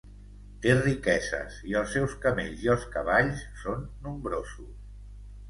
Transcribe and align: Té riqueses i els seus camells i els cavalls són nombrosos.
Té 0.61 0.71
riqueses 0.77 1.59
i 1.73 1.77
els 1.81 1.93
seus 1.97 2.15
camells 2.23 2.65
i 2.69 2.73
els 2.77 2.87
cavalls 2.97 3.45
són 3.67 3.87
nombrosos. 4.09 4.75